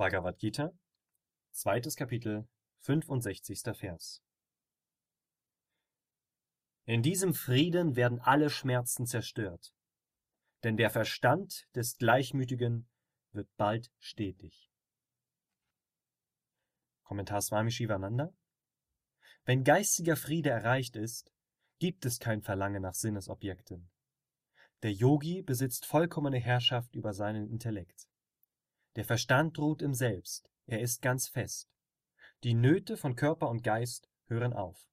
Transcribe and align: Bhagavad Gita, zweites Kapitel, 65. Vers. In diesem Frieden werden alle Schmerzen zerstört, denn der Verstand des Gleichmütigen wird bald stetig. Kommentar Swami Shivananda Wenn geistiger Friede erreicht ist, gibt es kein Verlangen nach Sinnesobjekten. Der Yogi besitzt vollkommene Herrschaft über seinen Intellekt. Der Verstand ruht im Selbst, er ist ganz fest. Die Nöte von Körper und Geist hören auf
Bhagavad 0.00 0.38
Gita, 0.38 0.72
zweites 1.50 1.94
Kapitel, 1.94 2.48
65. 2.78 3.60
Vers. 3.76 4.22
In 6.86 7.02
diesem 7.02 7.34
Frieden 7.34 7.96
werden 7.96 8.18
alle 8.18 8.48
Schmerzen 8.48 9.04
zerstört, 9.04 9.74
denn 10.64 10.78
der 10.78 10.88
Verstand 10.88 11.66
des 11.74 11.98
Gleichmütigen 11.98 12.88
wird 13.32 13.54
bald 13.58 13.92
stetig. 13.98 14.70
Kommentar 17.02 17.42
Swami 17.42 17.70
Shivananda 17.70 18.32
Wenn 19.44 19.64
geistiger 19.64 20.16
Friede 20.16 20.48
erreicht 20.48 20.96
ist, 20.96 21.30
gibt 21.78 22.06
es 22.06 22.18
kein 22.18 22.40
Verlangen 22.40 22.80
nach 22.80 22.94
Sinnesobjekten. 22.94 23.90
Der 24.82 24.94
Yogi 24.94 25.42
besitzt 25.42 25.84
vollkommene 25.84 26.38
Herrschaft 26.38 26.94
über 26.94 27.12
seinen 27.12 27.50
Intellekt. 27.50 28.06
Der 28.96 29.04
Verstand 29.04 29.58
ruht 29.58 29.82
im 29.82 29.94
Selbst, 29.94 30.50
er 30.66 30.80
ist 30.80 31.02
ganz 31.02 31.28
fest. 31.28 31.68
Die 32.42 32.54
Nöte 32.54 32.96
von 32.96 33.16
Körper 33.16 33.48
und 33.48 33.62
Geist 33.62 34.08
hören 34.26 34.52
auf 34.52 34.89